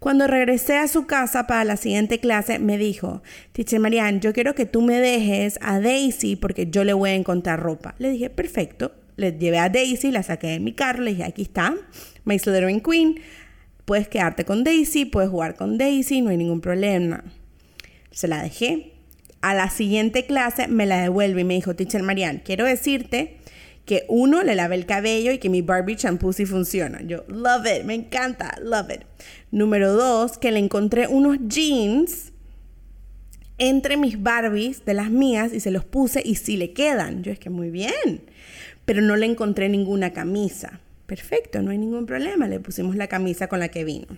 Cuando 0.01 0.27
regresé 0.27 0.77
a 0.77 0.87
su 0.87 1.07
casa 1.07 1.47
para 1.47 1.65
la 1.65 1.79
siguiente 1.79 2.21
clase, 2.21 2.59
me 2.59 2.77
dijo, 2.77 3.23
Teacher 3.53 3.81
Marianne, 3.81 4.21
yo 4.21 4.35
quiero 4.35 4.55
que 4.55 4.67
tú 4.67 4.83
me 4.83 5.01
dejes 5.01 5.59
a 5.63 5.81
Daisy 5.81 6.37
porque 6.37 6.67
yo 6.71 6.85
le 6.85 6.93
voy 6.93 7.09
a 7.09 7.15
encontrar 7.15 7.59
ropa. 7.59 7.95
Le 7.97 8.11
dije, 8.11 8.29
perfecto. 8.29 8.93
Le 9.17 9.33
llevé 9.33 9.59
a 9.59 9.71
Daisy, 9.71 10.11
la 10.11 10.23
saqué 10.23 10.49
de 10.49 10.61
mi 10.61 10.75
carro, 10.75 11.05
le 11.05 11.13
dije, 11.13 11.25
aquí 11.25 11.41
está, 11.41 11.75
My 12.27 12.39
Slytherin 12.39 12.83
Queen, 12.83 13.19
puedes 13.87 14.09
quedarte 14.09 14.45
con 14.45 14.63
Daisy, 14.63 15.07
puedes 15.07 15.31
jugar 15.31 15.55
con 15.55 15.79
Daisy, 15.79 16.21
no 16.21 16.29
hay 16.29 16.37
ningún 16.37 16.61
problema. 16.61 17.25
Se 18.11 18.29
la 18.29 18.43
dejé, 18.43 18.96
a 19.47 19.55
la 19.55 19.71
siguiente 19.71 20.27
clase 20.27 20.67
me 20.67 20.87
la 20.87 21.01
devuelve 21.01 21.43
y 21.43 21.45
me 21.45 21.55
dijo, 21.55 21.77
Teacher 21.77 22.03
Marianne, 22.03 22.43
quiero 22.45 22.65
decirte 22.65 23.37
que 23.85 24.05
uno, 24.09 24.43
le 24.43 24.57
lavé 24.57 24.75
el 24.75 24.87
cabello 24.87 25.31
y 25.31 25.39
que 25.39 25.49
mi 25.49 25.63
Barbie 25.63 25.95
shampoo 25.95 26.33
sí 26.33 26.47
funciona. 26.47 27.01
Yo, 27.03 27.23
love 27.29 27.65
it, 27.67 27.85
me 27.85 27.95
encanta, 27.95 28.59
love 28.61 28.91
it. 28.91 29.03
Número 29.53 29.93
dos, 29.93 30.37
que 30.37 30.51
le 30.51 30.59
encontré 30.59 31.07
unos 31.07 31.39
jeans 31.47 32.33
entre 33.59 33.97
mis 33.97 34.21
Barbies 34.21 34.85
de 34.85 34.95
las 34.95 35.11
mías 35.11 35.53
y 35.53 35.61
se 35.61 35.71
los 35.71 35.85
puse 35.85 36.21
y 36.25 36.35
sí 36.35 36.57
le 36.57 36.73
quedan. 36.73 37.23
Yo 37.23 37.31
es 37.31 37.39
que 37.39 37.49
muy 37.49 37.71
bien, 37.71 38.23
pero 38.85 39.01
no 39.01 39.15
le 39.15 39.27
encontré 39.27 39.69
ninguna 39.69 40.13
camisa. 40.13 40.81
Perfecto, 41.07 41.63
no 41.63 41.71
hay 41.71 41.79
ningún 41.79 42.05
problema. 42.05 42.49
Le 42.49 42.59
pusimos 42.59 42.97
la 42.97 43.07
camisa 43.07 43.47
con 43.47 43.61
la 43.61 43.69
que 43.69 43.85
vino. 43.85 44.09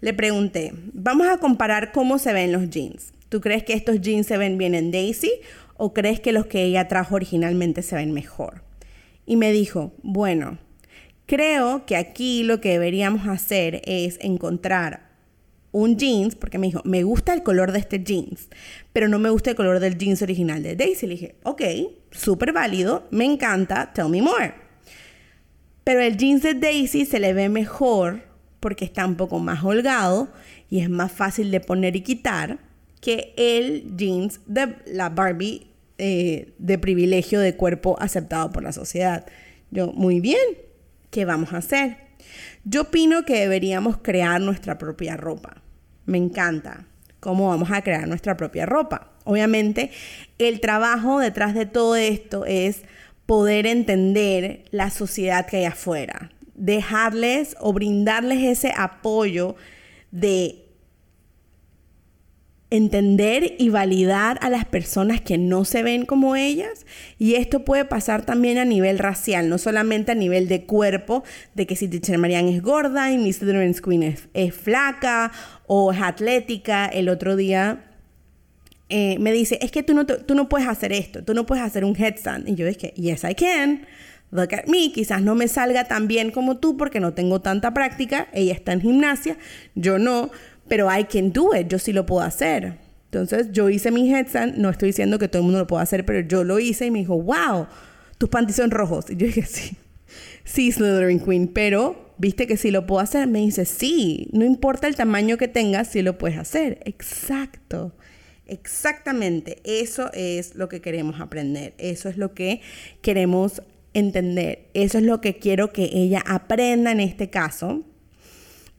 Le 0.00 0.12
pregunté, 0.12 0.72
vamos 0.92 1.28
a 1.28 1.38
comparar 1.38 1.92
cómo 1.92 2.18
se 2.18 2.32
ven 2.32 2.50
los 2.50 2.68
jeans. 2.68 3.12
¿Tú 3.32 3.40
crees 3.40 3.62
que 3.62 3.72
estos 3.72 4.02
jeans 4.02 4.26
se 4.26 4.36
ven 4.36 4.58
bien 4.58 4.74
en 4.74 4.90
Daisy 4.90 5.32
o 5.78 5.94
crees 5.94 6.20
que 6.20 6.32
los 6.32 6.44
que 6.44 6.64
ella 6.64 6.86
trajo 6.86 7.14
originalmente 7.14 7.80
se 7.80 7.96
ven 7.96 8.12
mejor? 8.12 8.62
Y 9.24 9.36
me 9.36 9.52
dijo, 9.52 9.94
bueno, 10.02 10.58
creo 11.24 11.86
que 11.86 11.96
aquí 11.96 12.42
lo 12.42 12.60
que 12.60 12.72
deberíamos 12.72 13.26
hacer 13.26 13.80
es 13.86 14.18
encontrar 14.20 15.08
un 15.70 15.96
jeans, 15.96 16.34
porque 16.34 16.58
me 16.58 16.66
dijo, 16.66 16.82
me 16.84 17.04
gusta 17.04 17.32
el 17.32 17.42
color 17.42 17.72
de 17.72 17.78
este 17.78 18.04
jeans, 18.04 18.50
pero 18.92 19.08
no 19.08 19.18
me 19.18 19.30
gusta 19.30 19.48
el 19.48 19.56
color 19.56 19.80
del 19.80 19.96
jeans 19.96 20.20
original 20.20 20.62
de 20.62 20.76
Daisy. 20.76 21.06
Le 21.06 21.14
dije, 21.14 21.36
ok, 21.44 21.62
súper 22.10 22.52
válido, 22.52 23.08
me 23.10 23.24
encanta, 23.24 23.94
tell 23.94 24.10
me 24.10 24.20
more. 24.20 24.52
Pero 25.84 26.02
el 26.02 26.18
jeans 26.18 26.42
de 26.42 26.52
Daisy 26.52 27.06
se 27.06 27.18
le 27.18 27.32
ve 27.32 27.48
mejor 27.48 28.24
porque 28.60 28.84
está 28.84 29.06
un 29.06 29.16
poco 29.16 29.38
más 29.38 29.64
holgado 29.64 30.30
y 30.68 30.80
es 30.80 30.90
más 30.90 31.10
fácil 31.10 31.50
de 31.50 31.60
poner 31.60 31.96
y 31.96 32.02
quitar 32.02 32.70
que 33.02 33.34
el 33.36 33.96
jeans 33.96 34.40
de 34.46 34.76
la 34.86 35.10
Barbie 35.10 35.66
eh, 35.98 36.54
de 36.58 36.78
privilegio 36.78 37.40
de 37.40 37.56
cuerpo 37.56 37.96
aceptado 38.00 38.50
por 38.52 38.62
la 38.62 38.72
sociedad. 38.72 39.26
Yo, 39.72 39.88
muy 39.88 40.20
bien, 40.20 40.40
¿qué 41.10 41.24
vamos 41.24 41.52
a 41.52 41.58
hacer? 41.58 41.96
Yo 42.64 42.82
opino 42.82 43.24
que 43.24 43.40
deberíamos 43.40 43.98
crear 43.98 44.40
nuestra 44.40 44.78
propia 44.78 45.16
ropa. 45.16 45.62
Me 46.06 46.16
encanta 46.16 46.86
cómo 47.18 47.48
vamos 47.48 47.72
a 47.72 47.82
crear 47.82 48.06
nuestra 48.06 48.36
propia 48.36 48.66
ropa. 48.66 49.10
Obviamente, 49.24 49.90
el 50.38 50.60
trabajo 50.60 51.18
detrás 51.18 51.54
de 51.54 51.66
todo 51.66 51.96
esto 51.96 52.44
es 52.46 52.82
poder 53.26 53.66
entender 53.66 54.64
la 54.70 54.90
sociedad 54.90 55.46
que 55.46 55.58
hay 55.58 55.64
afuera, 55.64 56.30
dejarles 56.54 57.56
o 57.58 57.72
brindarles 57.72 58.44
ese 58.44 58.72
apoyo 58.76 59.56
de 60.12 60.62
entender 62.72 63.54
y 63.58 63.68
validar 63.68 64.38
a 64.40 64.48
las 64.48 64.64
personas 64.64 65.20
que 65.20 65.36
no 65.36 65.66
se 65.66 65.82
ven 65.82 66.06
como 66.06 66.36
ellas. 66.36 66.86
Y 67.18 67.34
esto 67.34 67.66
puede 67.66 67.84
pasar 67.84 68.24
también 68.24 68.56
a 68.56 68.64
nivel 68.64 68.98
racial, 68.98 69.50
no 69.50 69.58
solamente 69.58 70.12
a 70.12 70.14
nivel 70.14 70.48
de 70.48 70.64
cuerpo, 70.64 71.22
de 71.54 71.66
que 71.66 71.76
si 71.76 71.86
Teacher 71.86 72.16
Marianne 72.16 72.56
es 72.56 72.62
gorda 72.62 73.12
y 73.12 73.18
Miss 73.18 73.40
Children's 73.40 73.82
Queen 73.82 74.02
es, 74.02 74.54
flaca 74.54 75.32
o 75.66 75.92
es 75.92 76.00
atlética. 76.00 76.86
El 76.86 77.10
otro 77.10 77.36
día 77.36 77.84
eh, 78.88 79.18
me 79.18 79.32
dice, 79.32 79.58
es 79.60 79.70
que 79.70 79.82
tú 79.82 79.92
no, 79.92 80.06
tú 80.06 80.34
no 80.34 80.48
puedes 80.48 80.66
hacer 80.66 80.94
esto, 80.94 81.22
tú 81.22 81.34
no 81.34 81.44
puedes 81.44 81.62
hacer 81.62 81.84
un 81.84 81.94
headstand. 81.94 82.48
Y 82.48 82.54
yo 82.54 82.66
es 82.66 82.78
que, 82.78 82.94
yes, 82.96 83.24
I 83.24 83.34
can. 83.34 83.86
Look 84.30 84.54
at 84.54 84.66
me, 84.66 84.90
quizás 84.92 85.20
no 85.20 85.34
me 85.34 85.46
salga 85.46 85.84
tan 85.84 86.08
bien 86.08 86.30
como 86.30 86.56
tú 86.56 86.78
porque 86.78 87.00
no 87.00 87.12
tengo 87.12 87.42
tanta 87.42 87.74
práctica. 87.74 88.28
Ella 88.32 88.54
está 88.54 88.72
en 88.72 88.80
gimnasia, 88.80 89.36
yo 89.74 89.98
no 89.98 90.30
pero 90.68 90.88
I 90.90 91.04
can 91.04 91.32
do 91.32 91.54
it, 91.54 91.68
yo 91.68 91.78
sí 91.78 91.92
lo 91.92 92.06
puedo 92.06 92.22
hacer. 92.22 92.78
Entonces 93.04 93.52
yo 93.52 93.68
hice 93.68 93.90
mi 93.90 94.10
headstand, 94.12 94.56
no 94.56 94.70
estoy 94.70 94.88
diciendo 94.88 95.18
que 95.18 95.28
todo 95.28 95.40
el 95.40 95.44
mundo 95.44 95.58
lo 95.58 95.66
pueda 95.66 95.82
hacer, 95.82 96.06
pero 96.06 96.20
yo 96.20 96.44
lo 96.44 96.58
hice 96.58 96.86
y 96.86 96.90
me 96.90 97.00
dijo, 97.00 97.20
wow, 97.20 97.66
tus 98.16 98.28
panties 98.30 98.56
son 98.56 98.70
rojos. 98.70 99.10
Y 99.10 99.16
yo 99.16 99.26
dije, 99.26 99.42
sí, 99.46 99.76
sí, 100.44 100.72
Slytherin 100.72 101.20
Queen, 101.20 101.48
pero 101.48 102.14
viste 102.16 102.46
que 102.46 102.56
sí 102.56 102.70
lo 102.70 102.86
puedo 102.86 103.00
hacer. 103.00 103.26
Me 103.26 103.40
dice, 103.40 103.66
sí, 103.66 104.28
no 104.32 104.44
importa 104.44 104.86
el 104.86 104.96
tamaño 104.96 105.36
que 105.36 105.48
tengas, 105.48 105.88
sí 105.88 106.02
lo 106.02 106.16
puedes 106.16 106.38
hacer. 106.38 106.80
Exacto. 106.84 107.92
Exactamente, 108.46 109.62
eso 109.64 110.10
es 110.12 110.56
lo 110.56 110.68
que 110.68 110.80
queremos 110.80 111.20
aprender, 111.20 111.74
eso 111.78 112.08
es 112.08 112.18
lo 112.18 112.34
que 112.34 112.60
queremos 113.00 113.62
entender, 113.94 114.68
eso 114.74 114.98
es 114.98 115.04
lo 115.04 115.20
que 115.20 115.38
quiero 115.38 115.72
que 115.72 115.84
ella 115.84 116.22
aprenda 116.26 116.90
en 116.92 117.00
este 117.00 117.30
caso 117.30 117.82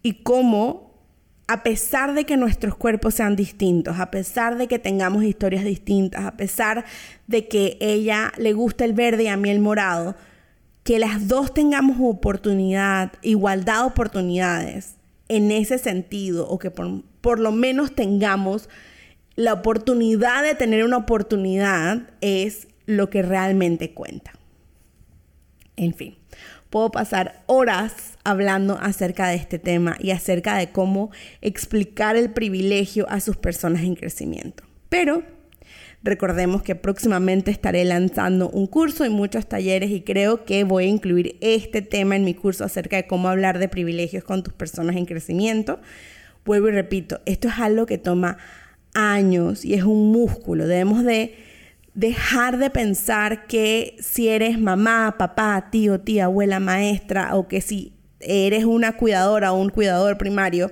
y 0.03 0.21
cómo 0.21 0.92
a 1.47 1.63
pesar 1.63 2.13
de 2.13 2.25
que 2.25 2.37
nuestros 2.37 2.75
cuerpos 2.75 3.15
sean 3.15 3.35
distintos, 3.35 3.99
a 3.99 4.11
pesar 4.11 4.57
de 4.57 4.67
que 4.67 4.79
tengamos 4.79 5.23
historias 5.23 5.65
distintas, 5.65 6.25
a 6.25 6.37
pesar 6.37 6.85
de 7.27 7.47
que 7.47 7.77
ella 7.81 8.31
le 8.37 8.53
gusta 8.53 8.85
el 8.85 8.93
verde 8.93 9.23
y 9.23 9.27
a 9.27 9.37
mí 9.37 9.49
el 9.49 9.59
morado, 9.59 10.15
que 10.83 10.99
las 10.99 11.27
dos 11.27 11.53
tengamos 11.53 11.97
oportunidad, 11.99 13.13
igualdad 13.21 13.81
de 13.81 13.87
oportunidades 13.87 14.95
en 15.29 15.51
ese 15.51 15.77
sentido, 15.77 16.47
o 16.47 16.59
que 16.59 16.71
por, 16.71 17.39
lo 17.39 17.51
menos 17.51 17.95
tengamos 17.95 18.69
la 19.35 19.53
oportunidad 19.53 20.43
de 20.43 20.55
tener 20.55 20.83
una 20.83 20.97
oportunidad 20.97 22.09
es 22.21 22.67
lo 22.85 23.09
que 23.09 23.21
realmente 23.21 23.93
cuenta. 23.93 24.33
En 25.75 25.93
fin, 25.93 26.17
puedo 26.73 26.89
pasar 26.89 27.43
horas 27.45 28.17
hablando 28.23 28.79
acerca 28.81 29.27
de 29.27 29.35
este 29.35 29.59
tema 29.59 29.95
y 29.99 30.09
acerca 30.09 30.57
de 30.57 30.71
cómo 30.71 31.11
explicar 31.41 32.15
el 32.15 32.31
privilegio 32.31 33.07
a 33.11 33.19
sus 33.19 33.37
personas 33.37 33.83
en 33.83 33.93
crecimiento. 33.93 34.63
Pero 34.89 35.21
recordemos 36.01 36.63
que 36.63 36.73
próximamente 36.73 37.51
estaré 37.51 37.85
lanzando 37.85 38.49
un 38.49 38.65
curso 38.65 39.05
y 39.05 39.11
muchos 39.11 39.47
talleres 39.47 39.91
y 39.91 40.01
creo 40.01 40.45
que 40.45 40.63
voy 40.63 40.85
a 40.85 40.87
incluir 40.87 41.37
este 41.41 41.83
tema 41.83 42.15
en 42.15 42.23
mi 42.23 42.33
curso 42.33 42.63
acerca 42.63 42.95
de 42.95 43.05
cómo 43.05 43.29
hablar 43.29 43.59
de 43.59 43.69
privilegios 43.69 44.23
con 44.23 44.41
tus 44.41 44.55
personas 44.55 44.95
en 44.95 45.05
crecimiento. 45.05 45.79
Vuelvo 46.43 46.69
y 46.69 46.71
repito, 46.71 47.21
esto 47.27 47.49
es 47.49 47.59
algo 47.59 47.85
que 47.85 47.99
toma 47.99 48.39
años 48.95 49.63
y 49.63 49.75
es 49.75 49.83
un 49.83 50.11
músculo. 50.11 50.65
Debemos 50.65 51.03
de 51.03 51.35
dejar 51.93 52.57
de 52.57 52.69
pensar 52.69 53.45
que 53.45 53.95
si 53.99 54.29
eres 54.29 54.59
mamá, 54.59 55.15
papá, 55.17 55.69
tío, 55.71 55.99
tía, 55.99 56.25
abuela, 56.25 56.59
maestra 56.59 57.35
o 57.35 57.47
que 57.47 57.61
si 57.61 57.93
eres 58.19 58.65
una 58.65 58.97
cuidadora 58.97 59.53
o 59.53 59.61
un 59.61 59.69
cuidador 59.69 60.17
primario, 60.17 60.71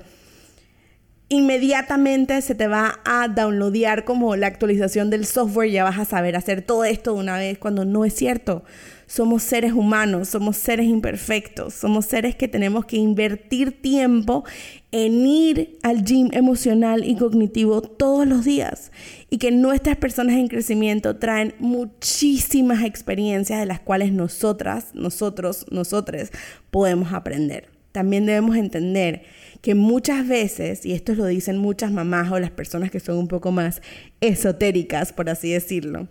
inmediatamente 1.29 2.41
se 2.41 2.55
te 2.55 2.67
va 2.67 2.99
a 3.05 3.27
downloadear 3.27 4.03
como 4.03 4.35
la 4.35 4.47
actualización 4.47 5.09
del 5.09 5.25
software, 5.25 5.71
ya 5.71 5.83
vas 5.83 5.97
a 5.97 6.05
saber 6.05 6.35
hacer 6.35 6.61
todo 6.61 6.83
esto 6.83 7.13
de 7.13 7.19
una 7.19 7.37
vez, 7.37 7.57
cuando 7.57 7.85
no 7.85 8.03
es 8.03 8.13
cierto. 8.13 8.63
Somos 9.05 9.43
seres 9.43 9.73
humanos, 9.73 10.29
somos 10.29 10.55
seres 10.55 10.87
imperfectos, 10.87 11.73
somos 11.73 12.05
seres 12.05 12.35
que 12.35 12.47
tenemos 12.47 12.85
que 12.85 12.95
invertir 12.95 13.81
tiempo 13.81 14.45
en 14.91 15.25
ir 15.25 15.77
al 15.83 16.03
gym 16.03 16.29
emocional 16.31 17.03
y 17.05 17.17
cognitivo 17.17 17.81
todos 17.81 18.25
los 18.25 18.45
días 18.45 18.91
y 19.33 19.37
que 19.37 19.49
nuestras 19.49 19.95
personas 19.95 20.35
en 20.35 20.49
crecimiento 20.49 21.15
traen 21.15 21.55
muchísimas 21.57 22.83
experiencias 22.83 23.61
de 23.61 23.65
las 23.65 23.79
cuales 23.79 24.11
nosotras, 24.11 24.93
nosotros, 24.93 25.65
nosotres 25.71 26.31
podemos 26.69 27.13
aprender. 27.13 27.69
También 27.93 28.25
debemos 28.25 28.57
entender 28.57 29.23
que 29.61 29.73
muchas 29.73 30.27
veces, 30.27 30.85
y 30.85 30.91
esto 30.91 31.15
lo 31.15 31.25
dicen 31.25 31.57
muchas 31.57 31.91
mamás 31.91 32.29
o 32.29 32.39
las 32.39 32.51
personas 32.51 32.91
que 32.91 32.99
son 32.99 33.17
un 33.17 33.29
poco 33.29 33.53
más 33.53 33.81
esotéricas, 34.19 35.13
por 35.13 35.29
así 35.29 35.53
decirlo, 35.53 36.09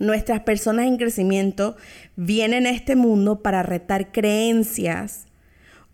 nuestras 0.00 0.40
personas 0.40 0.86
en 0.86 0.96
crecimiento 0.96 1.76
vienen 2.16 2.66
a 2.66 2.70
este 2.70 2.96
mundo 2.96 3.44
para 3.44 3.62
retar 3.62 4.10
creencias 4.10 5.27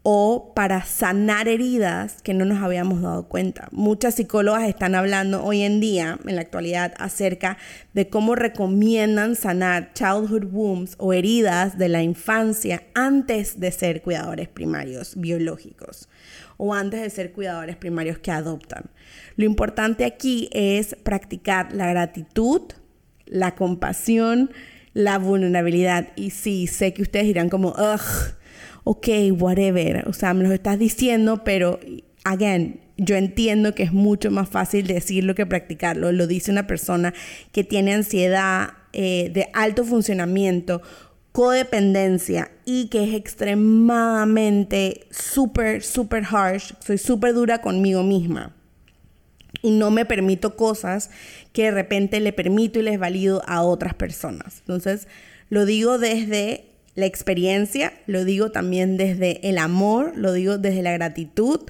o 0.06 0.52
para 0.54 0.84
sanar 0.84 1.48
heridas 1.48 2.20
que 2.20 2.34
no 2.34 2.44
nos 2.44 2.62
habíamos 2.62 3.00
dado 3.00 3.26
cuenta. 3.26 3.68
Muchas 3.72 4.16
psicólogas 4.16 4.68
están 4.68 4.94
hablando 4.94 5.42
hoy 5.42 5.62
en 5.62 5.80
día, 5.80 6.18
en 6.26 6.36
la 6.36 6.42
actualidad, 6.42 6.92
acerca 6.98 7.56
de 7.94 8.10
cómo 8.10 8.34
recomiendan 8.34 9.34
sanar 9.34 9.94
childhood 9.94 10.52
wounds 10.52 10.94
o 10.98 11.14
heridas 11.14 11.78
de 11.78 11.88
la 11.88 12.02
infancia 12.02 12.82
antes 12.92 13.58
de 13.58 13.72
ser 13.72 14.02
cuidadores 14.02 14.46
primarios 14.46 15.16
biológicos 15.16 16.10
o 16.58 16.74
antes 16.74 17.00
de 17.00 17.08
ser 17.08 17.32
cuidadores 17.32 17.76
primarios 17.76 18.18
que 18.18 18.30
adoptan. 18.30 18.90
Lo 19.36 19.46
importante 19.46 20.04
aquí 20.04 20.50
es 20.52 20.96
practicar 21.02 21.72
la 21.72 21.88
gratitud, 21.88 22.60
la 23.24 23.54
compasión, 23.54 24.50
la 24.92 25.16
vulnerabilidad. 25.18 26.08
Y 26.14 26.28
sí, 26.28 26.66
sé 26.66 26.92
que 26.92 27.00
ustedes 27.00 27.24
dirán 27.24 27.48
como, 27.48 27.70
ugh, 27.70 28.36
ok, 28.84 29.08
whatever, 29.38 30.06
o 30.08 30.12
sea, 30.12 30.34
me 30.34 30.44
lo 30.44 30.52
estás 30.52 30.78
diciendo, 30.78 31.42
pero, 31.42 31.80
again, 32.24 32.80
yo 32.96 33.16
entiendo 33.16 33.74
que 33.74 33.82
es 33.82 33.92
mucho 33.92 34.30
más 34.30 34.48
fácil 34.48 34.86
decirlo 34.86 35.34
que 35.34 35.46
practicarlo. 35.46 36.12
Lo 36.12 36.26
dice 36.26 36.50
una 36.50 36.66
persona 36.66 37.12
que 37.52 37.64
tiene 37.64 37.94
ansiedad 37.94 38.74
eh, 38.92 39.30
de 39.32 39.48
alto 39.52 39.84
funcionamiento, 39.84 40.80
codependencia 41.32 42.52
y 42.64 42.86
que 42.88 43.02
es 43.04 43.14
extremadamente 43.14 45.06
súper, 45.10 45.82
súper 45.82 46.24
harsh. 46.30 46.74
Soy 46.78 46.98
súper 46.98 47.34
dura 47.34 47.60
conmigo 47.60 48.04
misma. 48.04 48.54
Y 49.62 49.70
no 49.72 49.90
me 49.90 50.04
permito 50.04 50.56
cosas 50.56 51.10
que 51.52 51.64
de 51.64 51.70
repente 51.72 52.20
le 52.20 52.32
permito 52.32 52.78
y 52.78 52.82
les 52.82 52.98
valido 52.98 53.42
a 53.46 53.62
otras 53.62 53.94
personas. 53.94 54.58
Entonces, 54.60 55.08
lo 55.48 55.64
digo 55.64 55.98
desde 55.98 56.73
la 56.94 57.06
experiencia, 57.06 57.92
lo 58.06 58.24
digo 58.24 58.50
también 58.50 58.96
desde 58.96 59.48
el 59.48 59.58
amor, 59.58 60.12
lo 60.16 60.32
digo 60.32 60.58
desde 60.58 60.82
la 60.82 60.92
gratitud, 60.92 61.60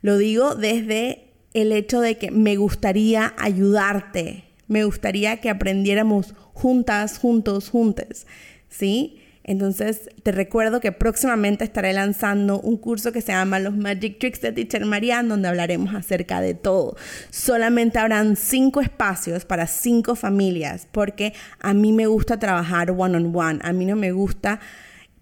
lo 0.00 0.18
digo 0.18 0.54
desde 0.54 1.24
el 1.54 1.72
hecho 1.72 2.00
de 2.00 2.16
que 2.16 2.30
me 2.30 2.56
gustaría 2.56 3.34
ayudarte, 3.38 4.44
me 4.66 4.84
gustaría 4.84 5.40
que 5.40 5.50
aprendiéramos 5.50 6.34
juntas, 6.52 7.18
juntos, 7.18 7.68
juntes, 7.68 8.26
¿sí? 8.68 9.21
Entonces, 9.44 10.08
te 10.22 10.32
recuerdo 10.32 10.80
que 10.80 10.92
próximamente 10.92 11.64
estaré 11.64 11.92
lanzando 11.92 12.60
un 12.60 12.76
curso 12.76 13.12
que 13.12 13.20
se 13.20 13.32
llama 13.32 13.58
Los 13.58 13.76
Magic 13.76 14.18
Tricks 14.18 14.40
de 14.40 14.52
Teacher 14.52 14.84
Marianne, 14.86 15.28
donde 15.28 15.48
hablaremos 15.48 15.94
acerca 15.94 16.40
de 16.40 16.54
todo. 16.54 16.96
Solamente 17.30 17.98
habrán 17.98 18.36
cinco 18.36 18.80
espacios 18.80 19.44
para 19.44 19.66
cinco 19.66 20.14
familias, 20.14 20.86
porque 20.92 21.34
a 21.60 21.74
mí 21.74 21.92
me 21.92 22.06
gusta 22.06 22.38
trabajar 22.38 22.92
one 22.92 23.16
on 23.16 23.34
one. 23.34 23.58
A 23.62 23.72
mí 23.72 23.84
no 23.84 23.96
me 23.96 24.12
gusta 24.12 24.60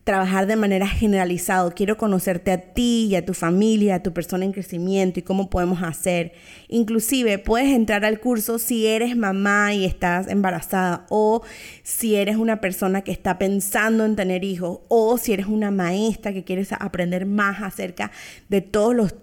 trabajar 0.05 0.47
de 0.47 0.57
manera 0.57 0.87
generalizada. 0.87 1.71
Quiero 1.73 1.97
conocerte 1.97 2.51
a 2.51 2.59
ti 2.59 3.09
y 3.11 3.17
a 3.17 3.25
tu 3.25 3.35
familia, 3.35 3.97
a 3.97 4.03
tu 4.03 4.13
persona 4.13 4.45
en 4.45 4.53
crecimiento 4.53 5.21
y 5.21 5.23
cómo 5.23 5.51
podemos 5.51 5.83
hacer. 5.83 6.33
Inclusive 6.69 7.39
puedes 7.39 7.69
entrar 7.69 8.05
al 8.05 8.21
curso 8.21 8.59
si 8.59 8.87
eres 8.87 9.17
mamá 9.17 9.75
y 9.75 9.85
estás 9.85 10.29
embarazada 10.29 11.07
o 11.11 11.43
si 11.83 12.17
eres 12.17 12.37
una 12.37 12.61
persona 12.61 13.03
que 13.03 13.13
está 13.13 13.39
pensando 13.39 14.05
en 14.05 14.17
tener 14.17 14.45
hijos 14.45 14.81
o 14.89 15.19
si 15.19 15.33
eres 15.33 15.47
una 15.47 15.71
maestra 15.71 16.33
que 16.33 16.45
quieres 16.45 16.73
aprender 16.73 17.27
más 17.27 17.63
acerca 17.63 18.11
de 18.49 18.61
todos 18.63 18.95
los 18.95 19.15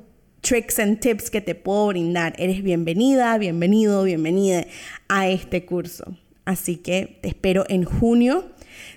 tricks 0.41 0.79
and 0.79 0.99
tips 0.99 1.29
que 1.29 1.41
te 1.41 1.55
puedo 1.55 1.87
brindar. 1.87 2.33
Eres 2.37 2.63
bienvenida, 2.63 3.37
bienvenido, 3.37 4.03
bienvenida 4.03 4.65
a 5.09 5.27
este 5.27 5.65
curso. 5.65 6.15
Así 6.45 6.77
que 6.77 7.19
te 7.21 7.27
espero 7.27 7.65
en 7.67 7.83
junio. 7.83 8.45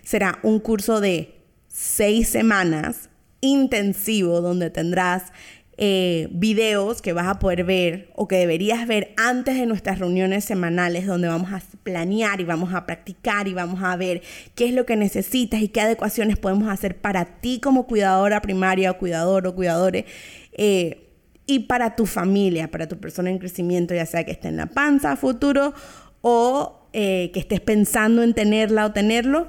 Será 0.04 0.38
un 0.42 0.60
curso 0.60 1.00
de 1.00 1.39
seis 1.80 2.28
semanas 2.28 3.08
intensivo 3.40 4.42
donde 4.42 4.68
tendrás 4.68 5.32
eh, 5.78 6.28
videos 6.30 7.00
que 7.00 7.14
vas 7.14 7.26
a 7.26 7.38
poder 7.38 7.64
ver 7.64 8.10
o 8.14 8.28
que 8.28 8.36
deberías 8.36 8.86
ver 8.86 9.14
antes 9.16 9.56
de 9.56 9.64
nuestras 9.64 9.98
reuniones 9.98 10.44
semanales 10.44 11.06
donde 11.06 11.28
vamos 11.28 11.50
a 11.54 11.62
planear 11.82 12.42
y 12.42 12.44
vamos 12.44 12.74
a 12.74 12.84
practicar 12.84 13.48
y 13.48 13.54
vamos 13.54 13.82
a 13.82 13.96
ver 13.96 14.20
qué 14.54 14.66
es 14.66 14.74
lo 14.74 14.84
que 14.84 14.94
necesitas 14.96 15.62
y 15.62 15.68
qué 15.68 15.80
adecuaciones 15.80 16.36
podemos 16.36 16.68
hacer 16.68 17.00
para 17.00 17.40
ti 17.40 17.60
como 17.60 17.86
cuidadora 17.86 18.42
primaria 18.42 18.90
o 18.90 18.98
cuidador 18.98 19.46
o 19.46 19.54
cuidadores 19.54 20.04
eh, 20.52 21.08
y 21.46 21.60
para 21.60 21.96
tu 21.96 22.04
familia, 22.04 22.70
para 22.70 22.88
tu 22.88 22.98
persona 22.98 23.30
en 23.30 23.38
crecimiento, 23.38 23.94
ya 23.94 24.04
sea 24.04 24.24
que 24.24 24.32
esté 24.32 24.48
en 24.48 24.58
la 24.58 24.66
panza 24.66 25.16
futuro 25.16 25.72
o 26.20 26.88
eh, 26.92 27.30
que 27.32 27.40
estés 27.40 27.60
pensando 27.60 28.22
en 28.22 28.34
tenerla 28.34 28.84
o 28.84 28.92
tenerlo 28.92 29.48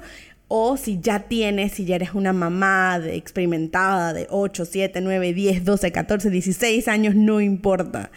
o 0.54 0.76
si 0.76 1.00
ya 1.00 1.20
tienes, 1.20 1.72
si 1.72 1.86
ya 1.86 1.96
eres 1.96 2.12
una 2.12 2.34
mamá 2.34 2.98
de, 3.00 3.16
experimentada 3.16 4.12
de 4.12 4.26
8, 4.28 4.66
7, 4.66 5.00
9, 5.00 5.32
10, 5.32 5.64
12, 5.64 5.92
14, 5.92 6.28
16 6.28 6.88
años, 6.88 7.14
no 7.14 7.40
importa. 7.40 8.10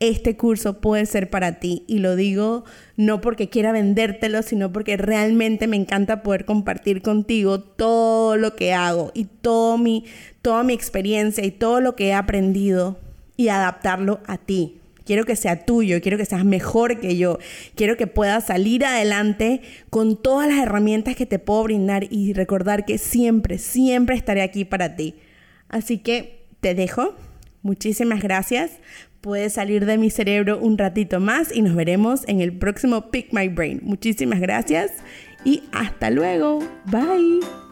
Este 0.00 0.34
curso 0.38 0.80
puede 0.80 1.04
ser 1.04 1.28
para 1.28 1.60
ti 1.60 1.84
y 1.86 1.98
lo 1.98 2.16
digo 2.16 2.64
no 2.96 3.20
porque 3.20 3.50
quiera 3.50 3.72
vendértelo, 3.72 4.40
sino 4.42 4.72
porque 4.72 4.96
realmente 4.96 5.66
me 5.66 5.76
encanta 5.76 6.22
poder 6.22 6.46
compartir 6.46 7.02
contigo 7.02 7.60
todo 7.60 8.38
lo 8.38 8.56
que 8.56 8.72
hago 8.72 9.10
y 9.12 9.26
todo 9.26 9.76
mi, 9.76 10.06
toda 10.40 10.62
mi 10.62 10.72
experiencia 10.72 11.44
y 11.44 11.50
todo 11.50 11.82
lo 11.82 11.94
que 11.94 12.06
he 12.08 12.14
aprendido 12.14 12.98
y 13.36 13.48
adaptarlo 13.48 14.20
a 14.26 14.38
ti, 14.38 14.80
Quiero 15.12 15.26
que 15.26 15.36
sea 15.36 15.66
tuyo, 15.66 16.00
quiero 16.00 16.16
que 16.16 16.24
seas 16.24 16.42
mejor 16.42 16.98
que 16.98 17.18
yo, 17.18 17.38
quiero 17.74 17.98
que 17.98 18.06
puedas 18.06 18.46
salir 18.46 18.82
adelante 18.82 19.60
con 19.90 20.16
todas 20.16 20.48
las 20.48 20.56
herramientas 20.56 21.16
que 21.16 21.26
te 21.26 21.38
puedo 21.38 21.64
brindar 21.64 22.06
y 22.08 22.32
recordar 22.32 22.86
que 22.86 22.96
siempre, 22.96 23.58
siempre 23.58 24.16
estaré 24.16 24.40
aquí 24.40 24.64
para 24.64 24.96
ti. 24.96 25.16
Así 25.68 25.98
que 25.98 26.46
te 26.62 26.74
dejo. 26.74 27.14
Muchísimas 27.60 28.22
gracias. 28.22 28.70
Puedes 29.20 29.52
salir 29.52 29.84
de 29.84 29.98
mi 29.98 30.08
cerebro 30.08 30.58
un 30.58 30.78
ratito 30.78 31.20
más 31.20 31.54
y 31.54 31.60
nos 31.60 31.74
veremos 31.74 32.26
en 32.26 32.40
el 32.40 32.56
próximo 32.56 33.10
Pick 33.10 33.34
My 33.34 33.48
Brain. 33.48 33.80
Muchísimas 33.82 34.40
gracias 34.40 34.92
y 35.44 35.62
hasta 35.72 36.08
luego. 36.08 36.60
Bye. 36.86 37.61